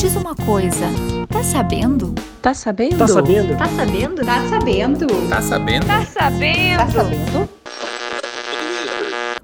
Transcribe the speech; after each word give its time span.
diz 0.00 0.16
uma 0.16 0.34
coisa, 0.34 0.86
tá 1.28 1.42
sabendo? 1.44 2.14
Tá 2.40 2.54
sabendo? 2.54 2.96
Tá 2.96 3.06
sabendo? 3.06 3.54
Tá 3.54 3.66
sabendo? 3.66 4.24
Tá 4.24 4.48
sabendo? 4.48 5.06
Tá 5.28 5.42
sabendo? 5.42 5.86
Tá 5.86 6.06
sabendo? 6.06 6.76
Tá 6.78 6.88
sabendo? 6.88 7.48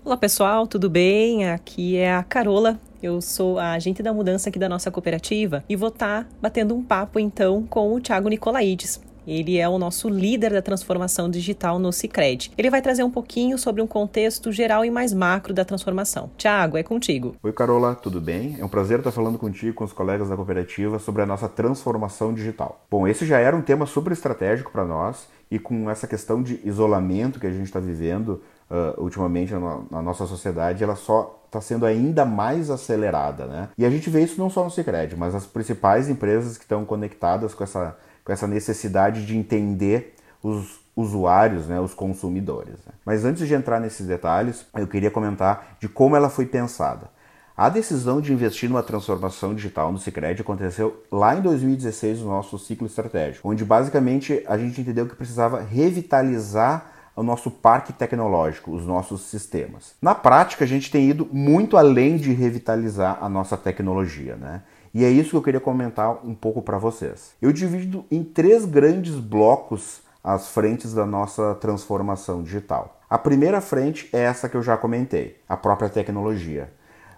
Olá 0.03 0.17
pessoal, 0.17 0.67
tudo 0.67 0.89
bem? 0.89 1.47
Aqui 1.51 1.99
é 1.99 2.15
a 2.15 2.23
Carola. 2.23 2.81
Eu 3.03 3.21
sou 3.21 3.59
a 3.59 3.73
agente 3.73 4.03
da 4.03 4.15
mudança 4.15 4.49
aqui 4.49 4.59
da 4.59 4.67
nossa 4.67 4.91
cooperativa 4.91 5.63
e 5.69 5.77
vou 5.77 5.91
estar 5.91 6.25
tá 6.25 6.29
batendo 6.41 6.75
um 6.75 6.83
papo 6.83 7.21
então 7.21 7.63
com 7.69 7.93
o 7.93 8.01
Thiago 8.01 8.31
Nicolaides. 8.31 8.99
Ele 9.27 9.59
é 9.59 9.69
o 9.69 9.79
nosso 9.79 10.09
líder 10.09 10.53
da 10.53 10.63
transformação 10.63 11.29
digital 11.29 11.79
no 11.79 11.93
Cicred. 11.93 12.53
Ele 12.57 12.71
vai 12.71 12.81
trazer 12.81 13.03
um 13.03 13.11
pouquinho 13.11 13.59
sobre 13.59 13.83
um 13.83 13.87
contexto 13.87 14.53
geral 14.53 14.85
e 14.85 14.91
mais 14.91 15.13
macro 15.13 15.53
da 15.53 15.65
transformação. 15.65 16.31
Tiago, 16.37 16.77
é 16.77 16.83
contigo. 16.83 17.35
Oi, 17.43 17.53
Carola, 17.53 17.95
tudo 17.95 18.21
bem? 18.21 18.57
É 18.59 18.65
um 18.65 18.69
prazer 18.69 18.99
estar 18.99 19.11
falando 19.11 19.39
contigo 19.39 19.75
com 19.75 19.85
os 19.85 19.93
colegas 19.93 20.29
da 20.29 20.37
cooperativa 20.37 20.99
sobre 20.99 21.23
a 21.23 21.27
nossa 21.27 21.49
transformação 21.49 22.33
digital. 22.33 22.85
Bom, 22.91 23.09
esse 23.09 23.27
já 23.27 23.39
era 23.39 23.57
um 23.57 23.63
tema 23.63 23.87
super 23.87 24.13
estratégico 24.13 24.71
para 24.71 24.85
nós 24.85 25.27
e 25.51 25.59
com 25.59 25.91
essa 25.91 26.07
questão 26.07 26.43
de 26.43 26.61
isolamento 26.65 27.41
que 27.41 27.47
a 27.47 27.53
gente 27.53 27.67
está 27.67 27.81
vivendo 27.81 28.43
uh, 28.71 29.01
ultimamente 29.01 29.53
na, 29.53 29.81
na 29.91 30.03
nossa 30.03 30.27
sociedade, 30.27 30.83
ela 30.83 30.97
só 30.97 31.43
está 31.47 31.61
sendo 31.61 31.87
ainda 31.87 32.25
mais 32.25 32.71
acelerada, 32.71 33.47
né? 33.47 33.69
E 33.79 33.85
a 33.85 33.91
gente 33.91 34.11
vê 34.11 34.23
isso 34.23 34.39
não 34.39 34.51
só 34.51 34.65
no 34.65 34.71
Cicred, 34.71 35.17
mas 35.17 35.35
as 35.35 35.47
principais 35.47 36.09
empresas 36.09 36.57
que 36.57 36.65
estão 36.65 36.85
conectadas 36.85 37.55
com 37.55 37.63
essa 37.63 37.97
com 38.27 38.33
essa 38.33 38.49
necessidade 38.49 39.25
de 39.25 39.39
entender 39.39 40.17
os 40.43 40.81
usuários, 40.97 41.69
né, 41.69 41.81
os 41.81 41.95
consumidores. 41.95 42.75
Né? 42.85 42.93
Mas 43.05 43.25
antes 43.25 43.47
de 43.47 43.55
entrar 43.55 43.79
nesses 43.79 44.05
detalhes, 44.05 44.67
eu 44.75 44.89
queria 44.89 45.13
comentar 45.13 45.77
de 45.79 45.89
como 45.89 46.17
ela 46.17 46.29
foi 46.29 46.45
pensada. 46.45 47.09
A 47.57 47.69
decisão 47.69 48.21
de 48.21 48.33
investir 48.33 48.69
numa 48.69 48.83
transformação 48.83 49.55
digital 49.55 49.93
no 49.93 49.99
Sicredi 49.99 50.43
aconteceu 50.43 51.05
lá 51.11 51.37
em 51.37 51.41
2016 51.41 52.21
no 52.21 52.27
nosso 52.27 52.59
ciclo 52.59 52.87
estratégico, 52.87 53.49
onde 53.49 53.65
basicamente 53.65 54.43
a 54.47 54.59
gente 54.59 54.81
entendeu 54.81 55.07
que 55.07 55.15
precisava 55.15 55.63
revitalizar 55.63 56.91
o 57.15 57.23
nosso 57.23 57.51
parque 57.51 57.93
tecnológico, 57.93 58.73
os 58.73 58.85
nossos 58.85 59.23
sistemas. 59.23 59.95
Na 60.03 60.15
prática, 60.15 60.65
a 60.65 60.69
gente 60.69 60.91
tem 60.91 61.09
ido 61.09 61.27
muito 61.33 61.77
além 61.77 62.17
de 62.17 62.33
revitalizar 62.33 63.19
a 63.23 63.29
nossa 63.29 63.57
tecnologia, 63.57 64.37
né? 64.37 64.63
E 64.97 65.05
é 65.05 65.11
isso 65.11 65.29
que 65.29 65.37
eu 65.37 65.43
queria 65.43 65.61
comentar 65.61 66.27
um 66.27 66.35
pouco 66.35 66.63
para 66.63 66.79
vocês. 66.79 67.33
Eu 67.43 67.53
divido 67.53 68.07
em 68.11 68.25
três 68.25 68.65
grandes 68.65 69.17
blocos 69.17 70.01
as 70.25 70.49
frentes 70.49 70.95
da 70.95 71.05
nossa 71.05 71.55
transformação 71.57 72.43
digital. 72.43 72.99
A 73.07 73.19
primeira 73.19 73.61
frente 73.61 74.09
é 74.11 74.21
essa 74.21 74.49
que 74.49 74.57
eu 74.57 74.63
já 74.63 74.75
comentei, 74.75 75.39
a 75.47 75.55
própria 75.55 75.91
tecnologia. 75.91 76.73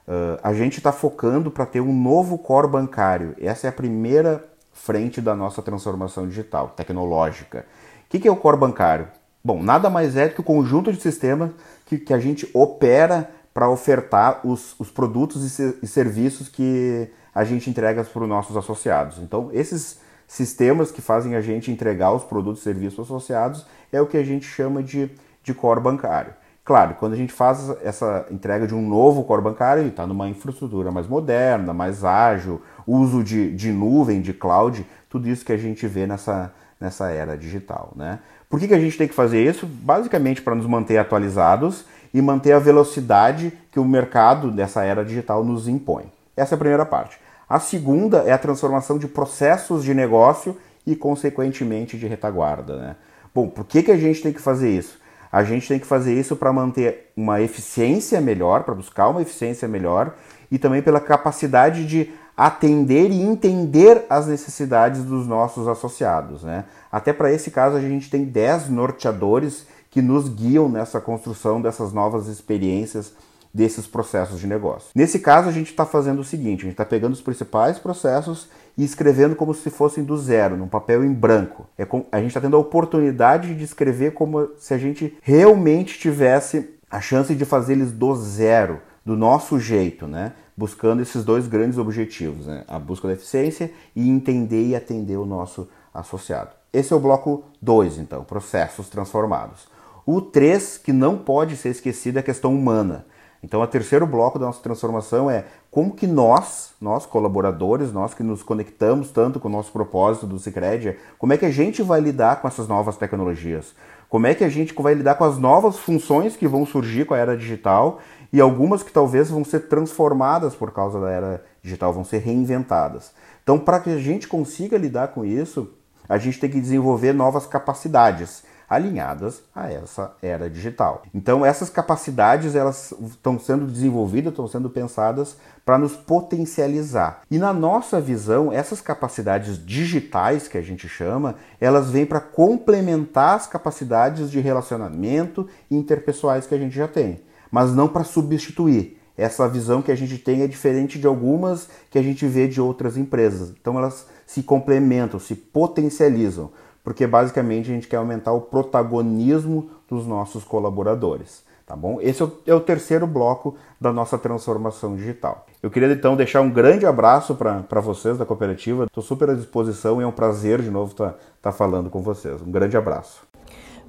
Uh, 0.08 0.40
a 0.42 0.52
gente 0.52 0.78
está 0.78 0.90
focando 0.90 1.52
para 1.52 1.64
ter 1.64 1.80
um 1.80 1.92
novo 1.92 2.36
core 2.36 2.66
bancário. 2.66 3.36
Essa 3.40 3.68
é 3.68 3.70
a 3.70 3.72
primeira 3.72 4.44
frente 4.72 5.20
da 5.20 5.36
nossa 5.36 5.62
transformação 5.62 6.26
digital, 6.26 6.70
tecnológica. 6.70 7.64
O 8.06 8.08
que, 8.08 8.18
que 8.18 8.26
é 8.26 8.32
o 8.32 8.36
core 8.36 8.56
bancário? 8.56 9.06
Bom, 9.44 9.62
nada 9.62 9.88
mais 9.88 10.16
é 10.16 10.26
do 10.26 10.34
que 10.34 10.40
o 10.40 10.44
conjunto 10.44 10.92
de 10.92 11.00
sistemas 11.00 11.52
que, 11.86 11.96
que 11.96 12.12
a 12.12 12.18
gente 12.18 12.50
opera 12.52 13.30
para 13.54 13.70
ofertar 13.70 14.40
os, 14.44 14.74
os 14.80 14.90
produtos 14.90 15.60
e, 15.60 15.78
e 15.80 15.86
serviços 15.86 16.48
que 16.48 17.08
a 17.39 17.44
gente 17.44 17.70
entrega 17.70 18.03
para 18.03 18.22
os 18.22 18.28
nossos 18.28 18.56
associados. 18.56 19.19
Então, 19.19 19.48
esses 19.53 20.00
sistemas 20.27 20.91
que 20.91 21.00
fazem 21.00 21.36
a 21.36 21.41
gente 21.41 21.70
entregar 21.70 22.11
os 22.11 22.25
produtos 22.25 22.61
e 22.61 22.64
serviços 22.64 22.98
associados 22.98 23.64
é 23.92 24.00
o 24.00 24.08
que 24.08 24.17
a 24.17 24.25
gente 24.25 24.45
chama 24.45 24.83
de, 24.83 25.08
de 25.45 25.55
core 25.55 25.80
bancário. 25.80 26.33
Claro, 26.64 26.97
quando 26.98 27.12
a 27.12 27.17
gente 27.17 27.33
faz 27.33 27.70
essa 27.84 28.27
entrega 28.28 28.67
de 28.67 28.75
um 28.75 28.83
novo 28.83 29.22
core 29.22 29.41
bancário, 29.41 29.83
ele 29.83 29.91
está 29.91 30.05
numa 30.05 30.28
infraestrutura 30.28 30.91
mais 30.91 31.06
moderna, 31.06 31.72
mais 31.72 32.05
ágil, 32.05 32.61
uso 32.84 33.22
de, 33.22 33.55
de 33.55 33.70
nuvem, 33.70 34.20
de 34.20 34.33
cloud, 34.33 34.84
tudo 35.08 35.28
isso 35.28 35.45
que 35.45 35.52
a 35.52 35.56
gente 35.56 35.86
vê 35.86 36.08
nessa, 36.08 36.52
nessa 36.80 37.08
era 37.08 37.39
digital. 37.39 37.92
Né? 37.95 38.18
Por 38.51 38.58
que, 38.58 38.67
que 38.67 38.74
a 38.74 38.80
gente 38.80 38.98
tem 38.98 39.07
que 39.07 39.14
fazer 39.14 39.48
isso? 39.48 39.64
Basicamente 39.64 40.42
para 40.42 40.57
nos 40.57 40.67
manter 40.67 40.98
atualizados 40.98 41.85
e 42.12 42.20
manter 42.20 42.51
a 42.51 42.58
velocidade 42.58 43.52
que 43.70 43.79
o 43.79 43.85
mercado 43.85 44.51
dessa 44.51 44.83
era 44.83 45.05
digital 45.05 45.45
nos 45.45 45.68
impõe. 45.68 46.11
Essa 46.36 46.55
é 46.55 46.57
a 46.57 46.58
primeira 46.58 46.85
parte. 46.85 47.27
A 47.48 47.59
segunda 47.59 48.19
é 48.19 48.33
a 48.33 48.39
transformação 48.39 48.98
de 48.98 49.09
processos 49.09 49.83
de 49.83 49.95
negócio 49.95 50.57
e, 50.86 50.95
consequentemente, 50.95 51.97
de 51.97 52.07
retaguarda. 52.07 52.77
Né? 52.77 52.97
Bom, 53.35 53.48
por 53.48 53.64
que, 53.64 53.83
que 53.83 53.91
a 53.91 53.97
gente 53.97 54.23
tem 54.23 54.33
que 54.33 54.41
fazer 54.41 54.70
isso? 54.70 54.98
A 55.31 55.45
gente 55.45 55.69
tem 55.69 55.79
que 55.79 55.86
fazer 55.86 56.19
isso 56.19 56.36
para 56.36 56.53
manter 56.53 57.13
uma 57.17 57.41
eficiência 57.41 58.20
melhor, 58.20 58.64
para 58.64 58.75
buscar 58.75 59.09
uma 59.09 59.23
eficiência 59.23 59.69
melhor 59.69 60.14
e 60.51 60.59
também 60.59 60.83
pela 60.83 61.01
capacidade 61.01 61.86
de 61.86 62.11
atender 62.36 63.11
e 63.11 63.20
entender 63.20 64.07
as 64.09 64.27
necessidades 64.27 65.03
dos 65.03 65.27
nossos 65.27 65.69
associados. 65.69 66.42
Né? 66.42 66.65
Até 66.91 67.13
para 67.13 67.33
esse 67.33 67.51
caso, 67.51 67.77
a 67.77 67.80
gente 67.80 68.09
tem 68.09 68.25
10 68.25 68.69
norteadores 68.70 69.67
que 69.91 70.01
nos 70.01 70.29
guiam 70.29 70.69
nessa 70.69 71.01
construção 71.01 71.61
dessas 71.61 71.92
novas 71.92 72.27
experiências 72.29 73.13
desses 73.53 73.86
processos 73.86 74.41
de 74.41 74.47
negócio. 74.47 74.91
Nesse 74.95 75.19
caso, 75.19 75.48
a 75.48 75.53
gente 75.53 75.70
está 75.70 75.85
fazendo 75.86 76.20
o 76.20 76.25
seguinte: 76.25 76.61
a 76.61 76.64
gente 76.64 76.73
está 76.73 76.85
pegando 76.85 77.13
os 77.13 77.20
principais 77.20 77.79
processos 77.79 78.48
e 78.77 78.85
escrevendo 78.85 79.35
como 79.35 79.53
se 79.55 79.70
fossem 79.70 80.05
do 80.05 80.17
zero, 80.17 80.57
num 80.57 80.69
papel 80.69 81.05
em 81.05 81.13
branco. 81.13 81.67
É 81.77 81.85
com, 81.85 82.07
a 82.13 82.19
gente 82.19 82.29
está 82.29 82.41
tendo 82.41 82.57
a 82.57 82.61
oportunidade 82.61 83.55
de 83.55 83.64
escrever 83.64 84.13
como 84.13 84.48
se 84.59 84.73
a 84.73 84.79
gente 84.79 85.17
realmente 85.23 85.98
tivesse 85.98 86.79
a 86.91 87.01
chance 87.01 87.35
de 87.35 87.45
fazer 87.45 87.75
eles 87.75 87.92
do 87.92 88.14
zero, 88.14 88.81
do 89.05 89.17
nosso 89.17 89.59
jeito, 89.59 90.07
né? 90.07 90.33
Buscando 90.57 91.03
esses 91.03 91.25
dois 91.25 91.47
grandes 91.47 91.79
objetivos, 91.79 92.47
né? 92.47 92.65
a 92.67 92.79
busca 92.79 93.07
da 93.07 93.15
eficiência 93.15 93.70
e 93.95 94.09
entender 94.09 94.67
e 94.67 94.75
atender 94.75 95.17
o 95.17 95.25
nosso 95.25 95.69
associado. 95.95 96.51
Esse 96.73 96.92
é 96.92 96.97
o 96.97 97.01
bloco 97.01 97.45
2, 97.63 97.98
então, 97.98 98.25
processos 98.25 98.89
transformados. 98.89 99.69
O 100.05 100.20
3, 100.20 100.79
que 100.79 100.92
não 100.92 101.17
pode 101.19 101.57
ser 101.57 101.70
esquecido, 101.70 102.17
é 102.17 102.20
a 102.20 102.23
questão 102.25 102.55
humana. 102.55 103.07
Então, 103.42 103.60
o 103.60 103.66
terceiro 103.66 104.06
bloco 104.06 104.38
da 104.38 104.46
nossa 104.46 104.62
transformação 104.62 105.30
é 105.30 105.44
como 105.70 105.94
que 105.94 106.06
nós, 106.06 106.70
nós 106.80 107.06
colaboradores, 107.06 107.92
nós 107.92 108.14
que 108.14 108.22
nos 108.22 108.42
conectamos 108.42 109.10
tanto 109.10 109.38
com 109.38 109.48
o 109.48 109.50
nosso 109.50 109.70
propósito 109.70 110.26
do 110.26 110.38
Cicred, 110.38 110.96
como 111.18 111.32
é 111.32 111.36
que 111.36 111.46
a 111.46 111.50
gente 111.50 111.82
vai 111.82 112.00
lidar 112.00 112.40
com 112.40 112.48
essas 112.48 112.66
novas 112.66 112.96
tecnologias? 112.96 113.74
Como 114.08 114.26
é 114.26 114.34
que 114.34 114.42
a 114.42 114.48
gente 114.48 114.74
vai 114.74 114.94
lidar 114.94 115.14
com 115.16 115.24
as 115.24 115.38
novas 115.38 115.78
funções 115.78 116.36
que 116.36 116.48
vão 116.48 116.66
surgir 116.66 117.04
com 117.04 117.14
a 117.14 117.18
era 117.18 117.36
digital 117.36 118.00
e 118.32 118.40
algumas 118.40 118.82
que 118.82 118.90
talvez 118.90 119.30
vão 119.30 119.44
ser 119.44 119.68
transformadas 119.68 120.55
por 120.55 120.72
causa 120.72 121.00
da 121.00 121.10
era 121.10 121.44
digital, 121.62 121.92
vão 121.92 122.05
ser 122.05 122.18
reinventadas. 122.18 123.12
Então, 123.42 123.58
para 123.58 123.80
que 123.80 123.90
a 123.90 123.98
gente 123.98 124.26
consiga 124.26 124.76
lidar 124.76 125.08
com 125.08 125.24
isso, 125.24 125.70
a 126.08 126.18
gente 126.18 126.40
tem 126.40 126.50
que 126.50 126.60
desenvolver 126.60 127.12
novas 127.12 127.46
capacidades 127.46 128.43
alinhadas 128.69 129.43
a 129.55 129.70
essa 129.73 130.12
era 130.20 130.50
digital. 130.50 131.02
Então 131.14 131.44
essas 131.44 131.70
capacidades 131.70 132.55
elas 132.55 132.93
estão 133.02 133.38
sendo 133.38 133.67
desenvolvidas, 133.67 134.32
estão 134.32 134.46
sendo 134.46 134.69
pensadas 134.69 135.37
para 135.64 135.79
nos 135.79 135.94
potencializar. 135.94 137.23
E 137.31 137.38
na 137.38 137.52
nossa 137.52 138.00
visão, 138.00 138.52
essas 138.52 138.81
capacidades 138.81 139.64
digitais 139.64 140.49
que 140.49 140.58
a 140.58 140.62
gente 140.62 140.88
chama, 140.88 141.34
elas 141.61 141.90
vêm 141.90 142.06
para 142.06 142.20
complementar 142.20 143.37
as 143.37 143.46
capacidades 143.46 144.31
de 144.31 144.40
relacionamento 144.40 145.49
interpessoais 145.70 146.46
que 146.46 146.55
a 146.55 146.58
gente 146.58 146.75
já 146.75 146.88
tem, 146.88 147.20
mas 147.50 147.75
não 147.75 147.88
para 147.88 148.05
substituir. 148.05 148.99
Essa 149.17 149.49
visão 149.49 149.82
que 149.82 149.90
a 149.90 149.96
gente 149.96 150.17
tem 150.17 150.43
é 150.43 150.46
diferente 150.46 150.96
de 150.96 151.06
algumas 151.06 151.69
que 151.90 151.99
a 151.99 152.02
gente 152.02 152.25
vê 152.25 152.46
de 152.46 152.61
outras 152.61 152.96
empresas. 152.96 153.52
Então 153.61 153.76
elas 153.76 154.06
se 154.25 154.44
complementam, 154.44 155.19
se 155.19 155.35
potencializam 155.35 156.50
porque 156.88 157.06
basicamente 157.06 157.70
a 157.70 157.75
gente 157.75 157.87
quer 157.87 157.99
aumentar 157.99 158.32
o 158.32 158.40
protagonismo 158.40 159.69
dos 159.87 160.06
nossos 160.06 160.43
colaboradores. 160.43 161.44
Tá 161.66 161.76
bom? 161.76 161.99
Esse 162.00 162.26
é 162.46 162.54
o 162.54 162.60
terceiro 162.60 163.06
bloco 163.06 163.56
da 163.78 163.93
nossa 163.93 164.16
transformação 164.16 164.96
digital. 164.96 165.44
Eu 165.62 165.70
queria 165.70 165.93
então 165.93 166.17
deixar 166.17 166.40
um 166.40 166.49
grande 166.49 166.87
abraço 166.87 167.35
para 167.35 167.81
vocês 167.82 168.17
da 168.17 168.25
cooperativa. 168.25 168.85
Estou 168.87 169.05
super 169.05 169.29
à 169.29 169.35
disposição 169.35 170.00
e 170.00 170.05
é 170.05 170.06
um 170.06 170.11
prazer 170.11 170.62
de 170.62 170.70
novo 170.70 170.93
estar 170.93 171.11
tá, 171.11 171.19
tá 171.43 171.52
falando 171.52 171.90
com 171.90 172.00
vocês. 172.00 172.40
Um 172.40 172.50
grande 172.50 172.75
abraço. 172.75 173.20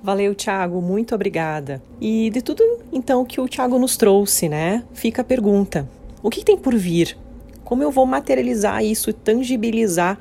Valeu, 0.03 0.35
Thiago, 0.35 0.81
muito 0.81 1.15
obrigada. 1.15 1.81
E 2.01 2.29
de 2.31 2.41
tudo 2.41 2.61
então 2.91 3.23
que 3.23 3.39
o 3.39 3.47
Thiago 3.47 3.79
nos 3.79 3.95
trouxe, 3.95 4.49
né? 4.49 4.83
Fica 4.93 5.21
a 5.21 5.25
pergunta: 5.25 5.87
o 6.21 6.29
que 6.29 6.43
tem 6.43 6.57
por 6.57 6.75
vir? 6.75 7.17
Como 7.63 7.81
eu 7.81 7.91
vou 7.91 8.05
materializar 8.05 8.83
isso, 8.83 9.13
tangibilizar 9.13 10.17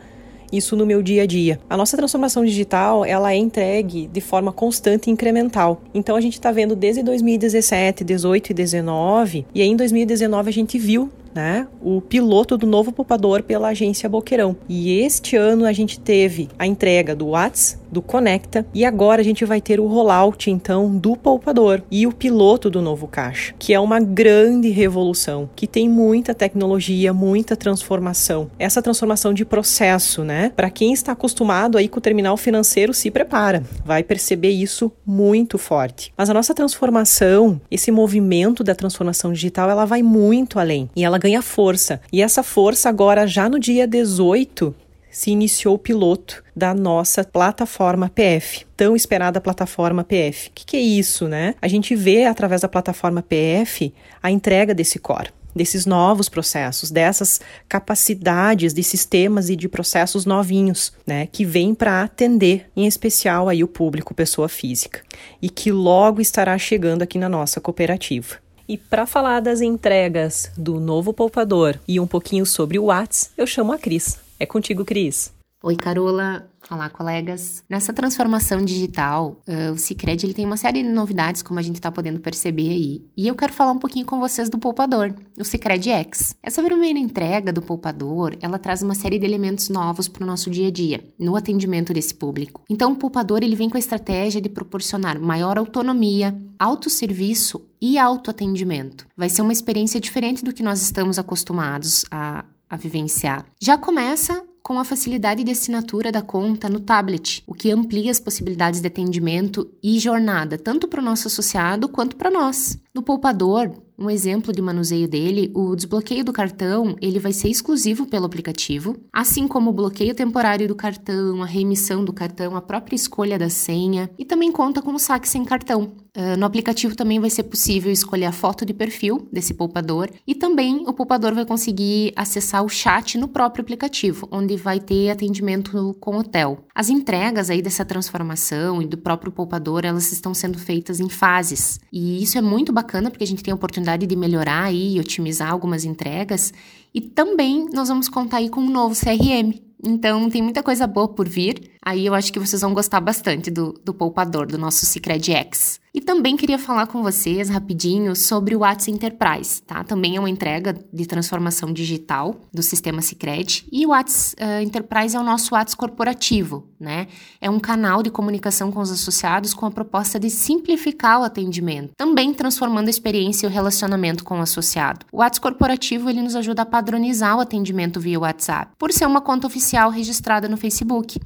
isso 0.52 0.76
no 0.76 0.86
meu 0.86 1.02
dia 1.02 1.22
a 1.22 1.26
dia. 1.26 1.60
A 1.68 1.76
nossa 1.76 1.96
transformação 1.96 2.44
digital, 2.44 3.04
ela 3.04 3.32
é 3.32 3.36
entregue 3.36 4.06
de 4.06 4.20
forma 4.20 4.52
constante 4.52 5.08
e 5.08 5.12
incremental. 5.12 5.80
Então 5.94 6.16
a 6.16 6.20
gente 6.20 6.34
está 6.34 6.50
vendo 6.52 6.74
desde 6.74 7.02
2017, 7.02 8.04
18 8.04 8.50
e 8.50 8.54
19, 8.54 9.46
e 9.54 9.62
aí 9.62 9.68
em 9.68 9.76
2019 9.76 10.48
a 10.48 10.52
gente 10.52 10.78
viu 10.78 11.10
né, 11.38 11.68
o 11.80 12.00
piloto 12.00 12.58
do 12.58 12.66
novo 12.66 12.90
poupador 12.90 13.44
pela 13.44 13.68
agência 13.68 14.08
Boqueirão. 14.08 14.56
E 14.68 14.98
este 14.98 15.36
ano 15.36 15.66
a 15.66 15.72
gente 15.72 16.00
teve 16.00 16.48
a 16.58 16.66
entrega 16.66 17.14
do 17.14 17.28
Whats, 17.28 17.78
do 17.90 18.02
Conecta 18.02 18.66
e 18.74 18.84
agora 18.84 19.20
a 19.20 19.24
gente 19.24 19.44
vai 19.44 19.60
ter 19.60 19.80
o 19.80 19.86
rollout 19.86 20.50
então 20.50 20.96
do 20.96 21.16
poupador 21.16 21.82
e 21.90 22.06
o 22.06 22.12
piloto 22.12 22.68
do 22.68 22.82
novo 22.82 23.06
caixa, 23.06 23.54
que 23.58 23.72
é 23.72 23.80
uma 23.80 24.00
grande 24.00 24.68
revolução, 24.68 25.48
que 25.54 25.66
tem 25.66 25.88
muita 25.88 26.34
tecnologia, 26.34 27.12
muita 27.12 27.56
transformação. 27.56 28.50
Essa 28.58 28.82
transformação 28.82 29.32
de 29.32 29.44
processo, 29.44 30.24
né? 30.24 30.52
Para 30.54 30.70
quem 30.70 30.92
está 30.92 31.12
acostumado 31.12 31.78
aí 31.78 31.88
com 31.88 31.98
o 31.98 32.02
terminal 32.02 32.36
financeiro, 32.36 32.92
se 32.92 33.10
prepara, 33.10 33.62
vai 33.84 34.02
perceber 34.02 34.50
isso 34.50 34.90
muito 35.06 35.56
forte. 35.56 36.12
Mas 36.16 36.28
a 36.28 36.34
nossa 36.34 36.52
transformação, 36.52 37.60
esse 37.70 37.90
movimento 37.90 38.64
da 38.64 38.74
transformação 38.74 39.32
digital, 39.32 39.70
ela 39.70 39.84
vai 39.84 40.02
muito 40.02 40.58
além 40.58 40.90
e 40.94 41.04
ela 41.04 41.18
ganha 41.18 41.27
força. 41.42 42.00
E 42.12 42.22
essa 42.22 42.42
força 42.42 42.88
agora 42.88 43.26
já 43.26 43.48
no 43.48 43.58
dia 43.58 43.86
18 43.86 44.74
se 45.10 45.30
iniciou 45.30 45.74
o 45.74 45.78
piloto 45.78 46.44
da 46.54 46.72
nossa 46.72 47.24
plataforma 47.24 48.08
PF, 48.08 48.66
tão 48.76 48.94
esperada 48.94 49.40
plataforma 49.40 50.04
PF. 50.04 50.48
O 50.48 50.52
que, 50.54 50.64
que, 50.64 50.76
é 50.76 50.80
isso, 50.80 51.26
né? 51.26 51.54
A 51.60 51.68
gente 51.68 51.94
vê 51.94 52.24
através 52.24 52.60
da 52.60 52.68
plataforma 52.68 53.22
PF 53.22 53.92
a 54.22 54.30
entrega 54.30 54.74
desse 54.74 54.98
core 54.98 55.30
desses 55.54 55.84
novos 55.84 56.28
processos, 56.28 56.90
dessas 56.90 57.40
capacidades 57.68 58.72
de 58.72 58.82
sistemas 58.82 59.50
e 59.50 59.56
de 59.56 59.68
processos 59.68 60.24
novinhos, 60.24 60.92
né, 61.06 61.26
que 61.26 61.44
vêm 61.44 61.74
para 61.74 62.02
atender, 62.02 62.70
em 62.76 62.86
especial 62.86 63.48
aí 63.48 63.64
o 63.64 63.68
público 63.68 64.14
pessoa 64.14 64.48
física, 64.48 65.00
e 65.42 65.50
que 65.50 65.72
logo 65.72 66.20
estará 66.20 66.56
chegando 66.56 67.02
aqui 67.02 67.18
na 67.18 67.28
nossa 67.28 67.60
cooperativa. 67.60 68.36
E 68.68 68.76
para 68.76 69.06
falar 69.06 69.40
das 69.40 69.62
entregas 69.62 70.52
do 70.54 70.78
novo 70.78 71.14
poupador 71.14 71.80
e 71.88 71.98
um 71.98 72.06
pouquinho 72.06 72.44
sobre 72.44 72.78
o 72.78 72.84
Whats, 72.84 73.30
eu 73.34 73.46
chamo 73.46 73.72
a 73.72 73.78
Cris. 73.78 74.18
É 74.38 74.44
contigo, 74.44 74.84
Cris. 74.84 75.32
Oi, 75.62 75.74
Carola. 75.74 76.46
Olá, 76.70 76.90
colegas. 76.90 77.64
Nessa 77.66 77.94
transformação 77.94 78.62
digital, 78.62 79.40
uh, 79.48 79.72
o 79.72 79.78
Cicred 79.78 80.26
ele 80.26 80.34
tem 80.34 80.44
uma 80.44 80.58
série 80.58 80.82
de 80.82 80.88
novidades, 80.90 81.40
como 81.40 81.58
a 81.58 81.62
gente 81.62 81.76
está 81.76 81.90
podendo 81.90 82.20
perceber 82.20 82.68
aí. 82.68 83.02
E 83.16 83.26
eu 83.26 83.34
quero 83.34 83.54
falar 83.54 83.72
um 83.72 83.78
pouquinho 83.78 84.04
com 84.04 84.20
vocês 84.20 84.50
do 84.50 84.58
Poupador, 84.58 85.14
o 85.38 85.44
Cicred 85.44 85.88
X. 85.88 86.36
Essa 86.42 86.62
primeira 86.62 86.98
entrega 86.98 87.50
do 87.50 87.62
Poupador, 87.62 88.36
ela 88.42 88.58
traz 88.58 88.82
uma 88.82 88.94
série 88.94 89.18
de 89.18 89.24
elementos 89.24 89.70
novos 89.70 90.08
para 90.08 90.22
o 90.22 90.26
nosso 90.26 90.50
dia 90.50 90.68
a 90.68 90.70
dia, 90.70 91.02
no 91.18 91.36
atendimento 91.36 91.94
desse 91.94 92.14
público. 92.14 92.62
Então, 92.68 92.92
o 92.92 92.96
Poupador 92.96 93.42
ele 93.42 93.56
vem 93.56 93.70
com 93.70 93.78
a 93.78 93.80
estratégia 93.80 94.42
de 94.42 94.50
proporcionar 94.50 95.18
maior 95.18 95.56
autonomia, 95.56 96.38
autosserviço 96.58 97.67
e 97.80 97.98
autoatendimento. 97.98 99.06
Vai 99.16 99.28
ser 99.28 99.42
uma 99.42 99.52
experiência 99.52 100.00
diferente 100.00 100.44
do 100.44 100.52
que 100.52 100.62
nós 100.62 100.82
estamos 100.82 101.18
acostumados 101.18 102.04
a, 102.10 102.44
a 102.68 102.76
vivenciar. 102.76 103.46
Já 103.60 103.76
começa 103.76 104.44
com 104.68 104.78
a 104.78 104.84
facilidade 104.84 105.42
de 105.42 105.50
assinatura 105.50 106.12
da 106.12 106.20
conta 106.20 106.68
no 106.68 106.78
tablet, 106.78 107.42
o 107.46 107.54
que 107.54 107.70
amplia 107.70 108.10
as 108.10 108.20
possibilidades 108.20 108.82
de 108.82 108.86
atendimento 108.86 109.66
e 109.82 109.98
jornada, 109.98 110.58
tanto 110.58 110.86
para 110.86 111.00
o 111.00 111.04
nosso 111.04 111.26
associado 111.26 111.88
quanto 111.88 112.16
para 112.16 112.30
nós. 112.30 112.78
No 112.94 113.02
poupador, 113.02 113.72
um 113.98 114.10
exemplo 114.10 114.52
de 114.52 114.60
manuseio 114.60 115.08
dele, 115.08 115.50
o 115.54 115.74
desbloqueio 115.74 116.22
do 116.22 116.32
cartão, 116.32 116.96
ele 117.00 117.18
vai 117.18 117.32
ser 117.32 117.48
exclusivo 117.48 118.06
pelo 118.06 118.26
aplicativo, 118.26 118.96
assim 119.12 119.48
como 119.48 119.70
o 119.70 119.72
bloqueio 119.72 120.14
temporário 120.14 120.68
do 120.68 120.74
cartão, 120.74 121.42
a 121.42 121.46
remissão 121.46 122.04
do 122.04 122.12
cartão, 122.12 122.54
a 122.54 122.60
própria 122.60 122.94
escolha 122.94 123.38
da 123.38 123.48
senha 123.48 124.10
e 124.18 124.24
também 124.24 124.52
conta 124.52 124.82
com 124.82 124.92
o 124.92 124.98
saque 124.98 125.28
sem 125.28 125.44
cartão. 125.44 125.92
Uh, 126.18 126.36
no 126.36 126.44
aplicativo 126.44 126.96
também 126.96 127.20
vai 127.20 127.30
ser 127.30 127.44
possível 127.44 127.92
escolher 127.92 128.24
a 128.24 128.32
foto 128.32 128.66
de 128.66 128.74
perfil 128.74 129.28
desse 129.30 129.54
poupador 129.54 130.10
e 130.26 130.34
também 130.34 130.82
o 130.88 130.92
poupador 130.92 131.32
vai 131.32 131.46
conseguir 131.46 132.12
acessar 132.16 132.64
o 132.64 132.68
chat 132.68 133.16
no 133.16 133.28
próprio 133.28 133.62
aplicativo, 133.62 134.26
onde 134.32 134.56
vai 134.56 134.80
ter 134.80 135.10
atendimento 135.10 135.96
com 136.00 136.16
hotel. 136.16 136.64
As 136.74 136.88
entregas 136.88 137.50
aí 137.50 137.62
dessa 137.62 137.84
transformação 137.84 138.82
e 138.82 138.86
do 138.86 138.98
próprio 138.98 139.30
poupador, 139.30 139.84
elas 139.84 140.10
estão 140.10 140.34
sendo 140.34 140.58
feitas 140.58 140.98
em 140.98 141.08
fases. 141.08 141.78
E 141.92 142.20
isso 142.20 142.36
é 142.36 142.42
muito 142.42 142.72
bacana 142.72 143.12
porque 143.12 143.22
a 143.22 143.26
gente 143.26 143.44
tem 143.44 143.52
a 143.52 143.54
oportunidade 143.54 144.04
de 144.04 144.16
melhorar 144.16 144.74
e 144.74 144.98
otimizar 144.98 145.52
algumas 145.52 145.84
entregas. 145.84 146.52
E 146.92 147.00
também 147.00 147.68
nós 147.72 147.88
vamos 147.88 148.08
contar 148.08 148.38
aí 148.38 148.48
com 148.48 148.60
um 148.60 148.70
novo 148.70 148.92
CRM. 148.92 149.68
Então 149.84 150.28
tem 150.28 150.42
muita 150.42 150.62
coisa 150.62 150.86
boa 150.86 151.06
por 151.06 151.28
vir. 151.28 151.70
Aí 151.80 152.04
eu 152.04 152.14
acho 152.14 152.32
que 152.32 152.40
vocês 152.40 152.60
vão 152.62 152.74
gostar 152.74 153.00
bastante 153.00 153.50
do, 153.50 153.72
do 153.84 153.94
poupador, 153.94 154.46
do 154.46 154.58
nosso 154.58 154.84
Secret 154.84 155.30
X. 155.30 155.80
E 155.94 156.00
também 156.00 156.36
queria 156.36 156.58
falar 156.58 156.86
com 156.86 157.02
vocês 157.02 157.48
rapidinho 157.48 158.14
sobre 158.14 158.54
o 158.54 158.60
WhatsApp 158.60 158.92
Enterprise, 158.92 159.62
tá? 159.62 159.82
Também 159.82 160.16
é 160.16 160.20
uma 160.20 160.30
entrega 160.30 160.78
de 160.92 161.06
transformação 161.06 161.72
digital 161.72 162.36
do 162.52 162.62
sistema 162.62 163.00
Secret. 163.00 163.66
E 163.72 163.86
o 163.86 163.90
WhatsApp 163.90 164.42
uh, 164.42 164.62
Enterprise 164.62 165.16
é 165.16 165.20
o 165.20 165.24
nosso 165.24 165.54
WhatsApp 165.54 165.76
corporativo, 165.76 166.68
né? 166.78 167.08
É 167.40 167.48
um 167.48 167.58
canal 167.58 168.02
de 168.02 168.10
comunicação 168.10 168.70
com 168.70 168.80
os 168.80 168.90
associados 168.90 169.54
com 169.54 169.66
a 169.66 169.70
proposta 169.70 170.18
de 170.18 170.30
simplificar 170.30 171.20
o 171.20 171.24
atendimento, 171.24 171.92
também 171.96 172.34
transformando 172.34 172.88
a 172.88 172.90
experiência 172.90 173.46
e 173.46 173.48
o 173.48 173.52
relacionamento 173.52 174.24
com 174.24 174.38
o 174.38 174.42
associado. 174.42 175.06
O 175.12 175.18
WhatsApp 175.18 175.40
corporativo 175.40 176.10
ele 176.10 176.22
nos 176.22 176.36
ajuda 176.36 176.62
a 176.62 176.66
padronizar 176.66 177.36
o 177.36 177.40
atendimento 177.40 178.00
via 178.00 178.20
WhatsApp, 178.20 178.72
por 178.78 178.92
ser 178.92 179.06
uma 179.06 179.20
conta 179.20 179.46
oficial 179.46 179.90
registrada 179.90 180.48
no 180.48 180.56
Facebook. 180.56 181.18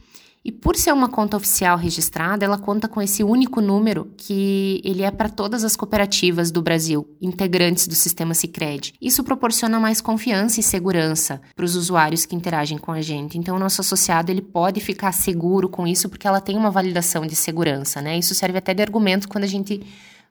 E 0.45 0.51
por 0.51 0.77
ser 0.77 0.93
uma 0.93 1.09
conta 1.09 1.37
oficial 1.37 1.77
registrada, 1.77 2.45
ela 2.45 2.59
conta 2.59 2.89
com 2.89 3.01
esse 3.01 3.23
único 3.23 3.61
número 3.61 4.13
que 4.17 4.81
ele 4.85 5.03
é 5.03 5.11
para 5.11 5.29
todas 5.29 5.63
as 5.63 5.77
cooperativas 5.77 6.51
do 6.51 6.61
Brasil, 6.61 7.09
integrantes 7.21 7.87
do 7.87 7.95
sistema 7.95 8.35
Sicredi. 8.35 8.95
Isso 9.01 9.23
proporciona 9.23 9.79
mais 9.79 10.01
confiança 10.01 10.59
e 10.59 10.63
segurança 10.63 11.41
para 11.55 11.65
os 11.65 11.77
usuários 11.77 12.27
que 12.27 12.35
interagem 12.35 12.77
com 12.77 12.91
a 12.91 13.01
gente. 13.01 13.39
Então, 13.39 13.55
o 13.55 13.59
nosso 13.59 13.81
associado 13.81 14.33
ele 14.33 14.43
pode 14.43 14.81
ficar 14.81 15.13
seguro 15.13 15.69
com 15.69 15.87
isso 15.87 16.09
porque 16.09 16.27
ela 16.27 16.41
tem 16.41 16.57
uma 16.57 16.71
validação 16.71 17.25
de 17.25 17.37
segurança, 17.37 18.03
né? 18.03 18.19
Isso 18.19 18.35
serve 18.35 18.59
até 18.59 18.75
de 18.75 18.83
argumento 18.83 19.29
quando 19.29 19.45
a 19.45 19.49
gente 19.49 19.81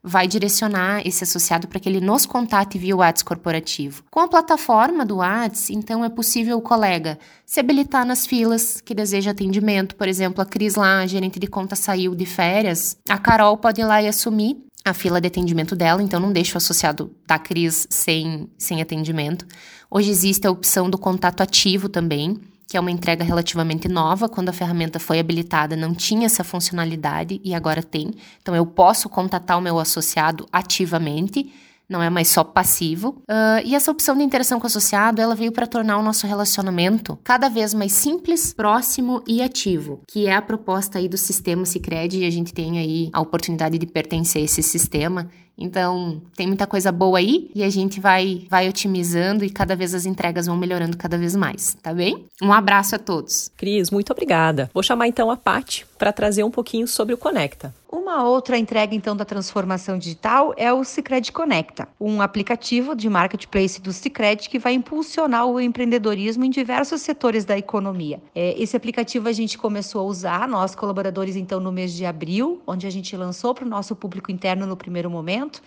vai 0.03 0.27
direcionar 0.27 1.05
esse 1.05 1.23
associado 1.23 1.67
para 1.67 1.79
que 1.79 1.87
ele 1.87 2.01
nos 2.01 2.25
contate 2.25 2.77
via 2.77 2.95
o 2.95 2.99
WhatsApp 2.99 3.27
corporativo. 3.27 4.03
Com 4.09 4.19
a 4.19 4.27
plataforma 4.27 5.05
do 5.05 5.17
WhatsApp, 5.17 5.73
então 5.77 6.03
é 6.03 6.09
possível 6.09 6.57
o 6.57 6.61
colega 6.61 7.19
se 7.45 7.59
habilitar 7.59 8.05
nas 8.05 8.25
filas 8.25 8.81
que 8.81 8.95
deseja 8.95 9.31
atendimento. 9.31 9.95
Por 9.95 10.07
exemplo, 10.07 10.41
a 10.41 10.45
Cris 10.45 10.75
lá, 10.75 10.99
a 10.99 11.07
gerente 11.07 11.39
de 11.39 11.47
conta, 11.47 11.75
saiu 11.75 12.15
de 12.15 12.25
férias, 12.25 12.97
a 13.07 13.17
Carol 13.17 13.57
pode 13.57 13.81
ir 13.81 13.85
lá 13.85 14.01
e 14.01 14.07
assumir 14.07 14.57
a 14.83 14.93
fila 14.93 15.21
de 15.21 15.27
atendimento 15.27 15.75
dela, 15.75 16.01
então 16.01 16.19
não 16.19 16.33
deixa 16.33 16.55
o 16.55 16.57
associado 16.57 17.15
da 17.27 17.37
Cris 17.37 17.87
sem, 17.89 18.49
sem 18.57 18.81
atendimento. 18.81 19.45
Hoje 19.89 20.09
existe 20.09 20.47
a 20.47 20.51
opção 20.51 20.89
do 20.89 20.97
contato 20.97 21.41
ativo 21.41 21.87
também, 21.87 22.39
que 22.71 22.77
é 22.77 22.79
uma 22.79 22.89
entrega 22.89 23.21
relativamente 23.21 23.89
nova. 23.89 24.29
Quando 24.29 24.47
a 24.47 24.53
ferramenta 24.53 24.97
foi 24.97 25.19
habilitada, 25.19 25.75
não 25.75 25.93
tinha 25.93 26.25
essa 26.25 26.41
funcionalidade 26.41 27.41
e 27.43 27.53
agora 27.53 27.83
tem. 27.83 28.11
Então, 28.41 28.55
eu 28.55 28.65
posso 28.65 29.09
contatar 29.09 29.57
o 29.57 29.61
meu 29.61 29.77
associado 29.77 30.47
ativamente 30.53 31.51
não 31.89 32.01
é 32.01 32.09
mais 32.09 32.29
só 32.29 32.41
passivo. 32.41 33.21
Uh, 33.29 33.59
e 33.65 33.75
essa 33.75 33.91
opção 33.91 34.15
de 34.15 34.23
interação 34.23 34.57
com 34.57 34.63
o 34.63 34.67
associado, 34.67 35.21
ela 35.21 35.35
veio 35.35 35.51
para 35.51 35.67
tornar 35.67 35.97
o 35.97 36.01
nosso 36.01 36.25
relacionamento 36.25 37.19
cada 37.21 37.49
vez 37.49 37.73
mais 37.73 37.91
simples, 37.91 38.53
próximo 38.53 39.21
e 39.27 39.41
ativo, 39.41 39.99
que 40.07 40.25
é 40.25 40.33
a 40.33 40.41
proposta 40.41 40.99
aí 40.99 41.09
do 41.09 41.17
sistema 41.17 41.65
Sicredi 41.65 42.19
e 42.19 42.25
a 42.25 42.29
gente 42.29 42.53
tem 42.53 42.79
aí 42.79 43.09
a 43.11 43.19
oportunidade 43.19 43.77
de 43.77 43.85
pertencer 43.85 44.41
a 44.41 44.45
esse 44.45 44.63
sistema 44.63 45.27
então, 45.57 46.21
tem 46.35 46.47
muita 46.47 46.65
coisa 46.65 46.91
boa 46.91 47.19
aí 47.19 47.51
e 47.53 47.63
a 47.63 47.69
gente 47.69 47.99
vai 47.99 48.47
vai 48.49 48.67
otimizando 48.67 49.45
e 49.45 49.49
cada 49.49 49.75
vez 49.75 49.93
as 49.93 50.05
entregas 50.05 50.47
vão 50.47 50.57
melhorando 50.57 50.97
cada 50.97 51.17
vez 51.17 51.35
mais, 51.35 51.77
tá 51.81 51.93
bem? 51.93 52.25
Um 52.41 52.51
abraço 52.51 52.95
a 52.95 52.99
todos. 52.99 53.51
Cris, 53.55 53.91
muito 53.91 54.11
obrigada. 54.11 54.69
Vou 54.73 54.83
chamar 54.83 55.07
então 55.07 55.29
a 55.29 55.37
Pati 55.37 55.85
para 55.97 56.11
trazer 56.11 56.43
um 56.43 56.51
pouquinho 56.51 56.87
sobre 56.87 57.13
o 57.13 57.17
Conecta. 57.17 57.73
Uma 57.91 58.23
outra 58.23 58.57
entrega 58.57 58.95
então 58.95 59.17
da 59.17 59.25
transformação 59.25 59.97
digital 59.97 60.53
é 60.55 60.71
o 60.71 60.81
Sicredi 60.81 61.29
Conecta, 61.29 61.89
um 61.99 62.21
aplicativo 62.21 62.95
de 62.95 63.09
marketplace 63.09 63.81
do 63.81 63.91
Sicredi 63.91 64.49
que 64.49 64.57
vai 64.57 64.71
impulsionar 64.71 65.45
o 65.45 65.59
empreendedorismo 65.59 66.45
em 66.45 66.49
diversos 66.49 67.01
setores 67.01 67.43
da 67.43 67.57
economia. 67.57 68.21
É, 68.33 68.55
esse 68.57 68.77
aplicativo 68.77 69.27
a 69.27 69.33
gente 69.33 69.57
começou 69.57 69.99
a 69.99 70.05
usar, 70.05 70.47
nós 70.47 70.73
colaboradores 70.73 71.35
então 71.35 71.59
no 71.59 71.69
mês 71.69 71.91
de 71.91 72.05
abril, 72.05 72.61
onde 72.65 72.87
a 72.87 72.89
gente 72.89 73.13
lançou 73.17 73.53
para 73.53 73.65
o 73.65 73.69
nosso 73.69 73.93
público 73.93 74.31
interno 74.31 74.65
no 74.65 74.77
primeiro 74.77 75.09
momento. 75.09 75.61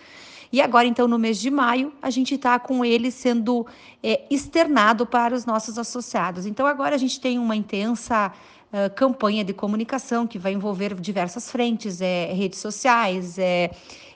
E 0.51 0.61
agora, 0.61 0.87
então, 0.87 1.07
no 1.07 1.19
mês 1.19 1.39
de 1.39 1.51
maio, 1.51 1.91
a 2.01 2.09
gente 2.09 2.35
está 2.35 2.57
com 2.57 2.85
ele 2.85 3.11
sendo 3.11 3.65
é, 4.01 4.23
externado 4.29 5.05
para 5.05 5.35
os 5.35 5.45
nossos 5.45 5.77
associados. 5.77 6.45
Então, 6.45 6.65
agora 6.65 6.95
a 6.95 6.97
gente 6.97 7.19
tem 7.19 7.37
uma 7.37 7.55
intensa 7.55 8.31
campanha 8.95 9.43
de 9.43 9.53
comunicação 9.53 10.27
que 10.27 10.37
vai 10.37 10.53
envolver 10.53 10.93
diversas 10.95 11.49
frentes, 11.49 12.01
é, 12.01 12.31
redes 12.33 12.59
sociais, 12.59 13.39
é, 13.39 13.71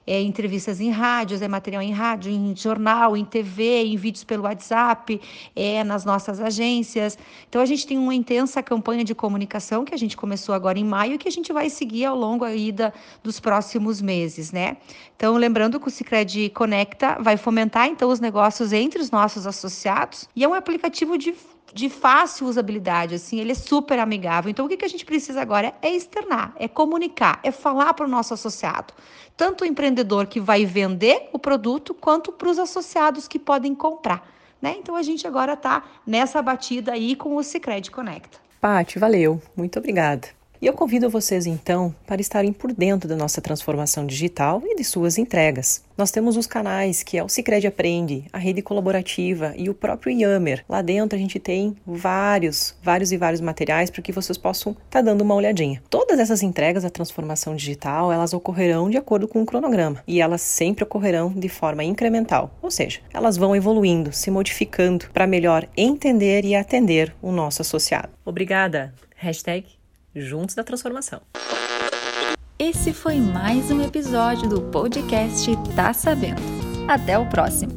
é 0.10 0.22
entrevistas 0.22 0.82
em 0.82 0.90
rádios, 0.90 1.42
é 1.42 1.48
material 1.48 1.84
em 1.84 1.92
rádio, 1.92 2.32
em 2.32 2.56
jornal, 2.56 3.16
em 3.16 3.24
TV, 3.24 3.84
em 3.84 3.96
vídeos 3.96 4.24
pelo 4.24 4.44
WhatsApp, 4.44 5.22
é 5.56 5.84
nas 5.84 6.04
nossas 6.04 6.42
agências. 6.42 7.16
Então 7.48 7.62
a 7.62 7.66
gente 7.66 7.86
tem 7.86 7.98
uma 7.98 8.16
intensa 8.16 8.64
campanha 8.64 9.04
de 9.04 9.14
comunicação 9.14 9.86
que 9.86 9.94
a 9.94 9.98
gente 9.98 10.18
começou 10.18 10.56
agora 10.56 10.80
em 10.80 10.84
maio 10.84 11.14
e 11.14 11.18
que 11.20 11.28
a 11.28 11.32
gente 11.32 11.54
vai 11.54 11.70
seguir 11.70 12.06
ao 12.06 12.16
longo 12.16 12.44
aí 12.44 12.72
da, 12.72 12.92
dos 13.22 13.40
próximos 13.40 14.02
meses, 14.02 14.52
né? 14.52 14.78
Então 15.16 15.36
lembrando 15.38 15.80
que 15.80 15.88
o 15.88 15.92
Sicredi 15.92 16.50
Conecta 16.50 17.18
vai 17.22 17.38
fomentar 17.38 17.88
então 17.88 18.10
os 18.10 18.20
negócios 18.20 18.74
entre 18.74 19.00
os 19.00 19.12
nossos 19.12 19.46
associados 19.46 20.28
e 20.36 20.44
é 20.44 20.48
um 20.48 20.56
aplicativo 20.56 21.18
de 21.20 21.36
de 21.74 21.90
fácil 21.90 22.48
usabilidade, 22.48 23.16
assim, 23.16 23.40
ele 23.40 23.52
é 23.52 23.56
super 23.56 24.00
amigável. 24.00 24.50
Então, 24.50 24.66
o 24.66 24.70
que, 24.70 24.84
a 24.84 24.88
gente 24.88 25.06
precisa 25.06 25.42
agora 25.42 25.74
é 25.82 25.90
externar, 25.90 26.54
é 26.58 26.68
comunicar, 26.68 27.40
é 27.44 27.52
falar 27.52 27.94
para 27.94 28.06
o 28.06 28.10
nosso 28.10 28.34
associado. 28.34 28.94
Tanto 29.36 29.64
o 29.64 29.68
empreendedor 29.68 30.28
que 30.28 30.40
vai 30.40 30.66
vender 30.66 31.30
o 31.32 31.40
produto, 31.40 31.94
quanto 31.94 32.32
para 32.32 32.50
os 32.50 32.60
associados 32.60 33.28
que 33.28 33.40
podem 33.40 33.74
comprar. 33.76 34.28
Né? 34.62 34.76
Então, 34.78 34.96
a 34.96 35.02
gente 35.02 35.26
agora 35.26 35.54
está 35.54 35.84
nessa 36.06 36.42
batida 36.42 36.94
aí 36.94 37.16
com 37.16 37.36
o 37.36 37.44
Cicred 37.44 37.90
Conecta. 37.92 38.38
Pati, 38.60 39.00
valeu. 39.00 39.42
Muito 39.56 39.80
obrigada. 39.80 40.39
E 40.62 40.66
eu 40.66 40.74
convido 40.74 41.10
vocês 41.10 41.46
então 41.46 41.96
para 42.06 42.20
estarem 42.20 42.52
por 42.52 42.74
dentro 42.74 43.08
da 43.08 43.16
nossa 43.16 43.40
transformação 43.40 44.06
digital 44.06 44.62
e 44.66 44.76
de 44.76 44.84
suas 44.84 45.18
entregas. 45.18 45.82
Nós 45.98 46.12
temos 46.12 46.36
os 46.36 46.46
canais 46.46 47.02
que 47.02 47.18
é 47.18 47.24
o 47.24 47.30
Sicredi 47.30 47.66
Aprende, 47.66 48.26
a 48.34 48.38
rede 48.38 48.62
colaborativa 48.62 49.54
e 49.56 49.70
o 49.70 49.74
próprio 49.74 50.12
Yammer. 50.12 50.66
Lá 50.68 50.82
dentro 50.82 51.18
a 51.18 51.20
gente 51.20 51.40
tem 51.40 51.78
vários, 51.88 52.76
vários 52.84 53.14
e 53.14 53.18
vários 53.18 53.40
materiais 53.40 53.90
para 53.90 54.02
que 54.02 54.12
vocês 54.12 54.38
possam 54.38 54.74
estar 54.74 55.00
tá 55.00 55.02
dando 55.02 55.22
uma 55.22 55.34
olhadinha. 55.34 55.82
Todas 55.90 56.20
essas 56.20 56.44
entregas 56.44 56.84
da 56.84 56.90
transformação 56.90 57.56
digital, 57.56 58.12
elas 58.12 58.34
ocorrerão 58.34 58.90
de 58.90 58.98
acordo 58.98 59.30
com 59.30 59.42
o 59.42 59.46
cronograma 59.46 60.04
e 60.06 60.20
elas 60.20 60.42
sempre 60.42 60.84
ocorrerão 60.84 61.32
de 61.32 61.48
forma 61.48 61.86
incremental, 61.86 62.52
ou 62.62 62.70
seja, 62.70 63.00
elas 63.14 63.38
vão 63.38 63.56
evoluindo, 63.56 64.12
se 64.12 64.30
modificando 64.30 65.06
para 65.14 65.26
melhor 65.26 65.66
entender 65.78 66.44
e 66.44 66.54
atender 66.54 67.16
o 67.22 67.32
nosso 67.32 67.62
associado. 67.62 68.10
Obrigada. 68.26 68.94
Hashtag 69.16 69.79
juntos 70.16 70.56
da 70.56 70.64
transformação. 70.64 71.22
Esse 72.58 72.92
foi 72.92 73.18
mais 73.18 73.72
um 73.72 73.82
episódio 73.82 74.50
do 74.50 74.62
podcast 74.64 75.50
Tá 75.76 75.94
Sabendo. 75.94 76.42
Até 76.88 77.18
o 77.18 77.26
próximo! 77.28 77.72